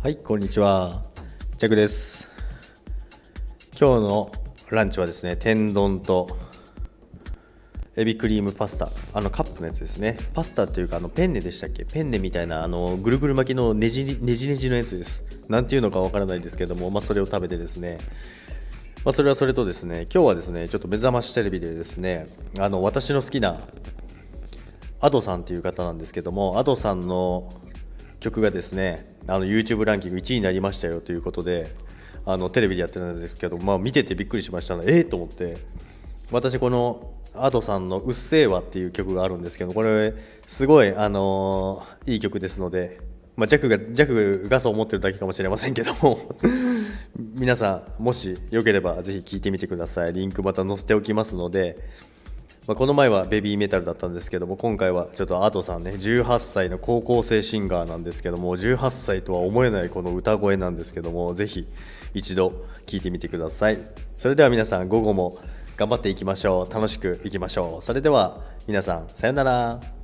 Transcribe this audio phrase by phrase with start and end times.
[0.00, 1.02] はい、こんにちは。
[1.58, 2.28] ジャクです。
[3.76, 4.32] 今日の
[4.70, 6.28] ランチはですね、天丼と
[7.96, 10.16] エビクリームパスタ、あのカップのやつですね。
[10.34, 11.84] パスタっていうか、あのペンネでしたっけ？
[11.84, 15.24] ペンネみたいな、あのぐるぐる巻きのねじねじねじのやつです。
[15.48, 17.98] なんていうのかわからないですけども、まあ、それを食べてですね、
[19.04, 22.28] まあ、それはそれとですね、今日はですね、ちょっと目覚ましテレビでですね、
[22.60, 23.58] あの私の好きな
[25.00, 27.52] Ado さんっていう方なんですけども Ado さんの
[28.20, 31.72] 曲がですねあの YouTube ランキング1位になりましたよということで
[32.26, 35.58] あのテレビでやってるんですけど、まあ、見ててびっくりしましたのでええー、と思って。
[36.30, 40.14] 私この Ado さんの「うっせぇわ」っていう曲があるんですけどこれ
[40.46, 43.00] すごい、あのーいい曲ですので、
[43.36, 46.36] まあ、ジャックがジャックがそう思ってるだけかもしれませんけども
[47.36, 50.12] 皆さんもしよければぜひ聴いてみてください。
[50.12, 51.78] リンクまた載せておきますので
[52.68, 61.66] まあ、この前はベビーメタルだったんですけども今回はちょっとアトさんね18歳の高校生シンガーなんですけども18歳とは思えないこの歌声なんですけどもぜひ
[62.12, 63.78] 一度聴いてみてください。
[64.16, 65.38] それでは皆さん午後も
[65.76, 66.74] 頑張っていきましょう。
[66.74, 67.82] 楽しくいきましょう。
[67.82, 69.97] それでは皆さんさよなら。